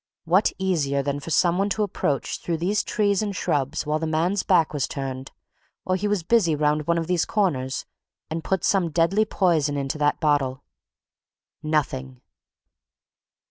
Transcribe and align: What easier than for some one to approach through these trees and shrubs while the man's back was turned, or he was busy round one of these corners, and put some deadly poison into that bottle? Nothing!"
What 0.25 0.51
easier 0.57 1.03
than 1.03 1.19
for 1.19 1.29
some 1.29 1.59
one 1.59 1.69
to 1.69 1.83
approach 1.83 2.39
through 2.39 2.57
these 2.57 2.81
trees 2.83 3.21
and 3.21 3.35
shrubs 3.35 3.85
while 3.85 3.99
the 3.99 4.07
man's 4.07 4.41
back 4.41 4.73
was 4.73 4.87
turned, 4.87 5.31
or 5.85 5.95
he 5.95 6.07
was 6.07 6.23
busy 6.23 6.55
round 6.55 6.87
one 6.87 6.97
of 6.97 7.05
these 7.05 7.23
corners, 7.23 7.85
and 8.27 8.43
put 8.43 8.63
some 8.63 8.89
deadly 8.89 9.25
poison 9.25 9.77
into 9.77 9.99
that 9.99 10.19
bottle? 10.19 10.63
Nothing!" 11.61 12.19